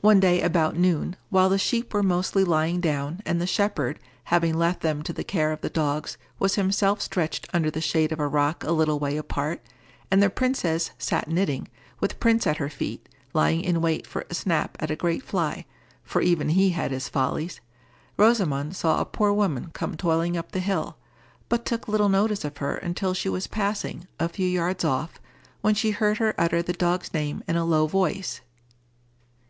One 0.00 0.18
day 0.18 0.40
about 0.40 0.76
noon, 0.76 1.14
while 1.28 1.50
the 1.50 1.58
sheep 1.58 1.92
were 1.94 2.02
mostly 2.02 2.42
lying 2.42 2.80
down, 2.80 3.20
and 3.26 3.40
the 3.40 3.46
shepherd, 3.46 4.00
having 4.24 4.54
left 4.54 4.80
them 4.80 5.02
to 5.02 5.12
the 5.12 5.22
care 5.22 5.52
of 5.52 5.60
the 5.60 5.68
dogs, 5.70 6.16
was 6.40 6.54
himself 6.56 7.00
stretched 7.02 7.46
under 7.52 7.70
the 7.70 7.82
shade 7.82 8.10
of 8.12 8.18
a 8.18 8.26
rock 8.26 8.64
a 8.64 8.72
little 8.72 8.98
way 8.98 9.16
apart, 9.16 9.60
and 10.10 10.20
the 10.20 10.30
princess 10.30 10.90
sat 10.98 11.28
knitting, 11.28 11.68
with 12.00 12.18
Prince 12.18 12.46
at 12.48 12.56
her 12.56 12.70
feet, 12.70 13.08
lying 13.34 13.60
in 13.60 13.82
wait 13.82 14.06
for 14.06 14.24
a 14.28 14.34
snap 14.34 14.76
at 14.80 14.90
a 14.90 14.96
great 14.96 15.22
fly, 15.22 15.66
for 16.02 16.20
even 16.22 16.48
he 16.48 16.70
had 16.70 16.90
his 16.90 17.08
follies—Rosamond 17.10 18.74
saw 18.74 19.00
a 19.00 19.04
poor 19.06 19.32
woman 19.34 19.68
come 19.74 19.96
toiling 19.96 20.36
up 20.36 20.50
the 20.50 20.60
hill, 20.60 20.96
but 21.50 21.64
took 21.66 21.86
little 21.86 22.08
notice 22.08 22.42
of 22.44 22.56
her 22.56 22.74
until 22.76 23.12
she 23.14 23.28
was 23.28 23.46
passing, 23.46 24.08
a 24.18 24.30
few 24.30 24.48
yards 24.48 24.82
off, 24.84 25.20
when 25.60 25.74
she 25.74 25.90
heard 25.92 26.18
her 26.18 26.34
utter 26.38 26.62
the 26.62 26.72
dog's 26.72 27.12
name 27.12 27.44
in 27.46 27.54
a 27.54 27.66
low 27.66 27.86
voice. 27.86 28.40